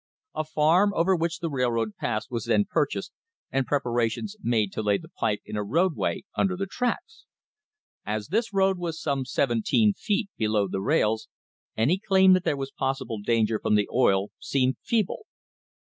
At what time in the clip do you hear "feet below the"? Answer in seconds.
9.93-10.81